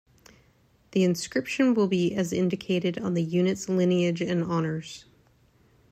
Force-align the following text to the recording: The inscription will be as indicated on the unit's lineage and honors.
The 0.93 1.03
inscription 1.03 1.75
will 1.75 1.85
be 1.87 2.15
as 2.15 2.33
indicated 2.33 2.97
on 2.97 3.13
the 3.13 3.21
unit's 3.21 3.69
lineage 3.69 4.19
and 4.19 4.41
honors. 4.43 5.05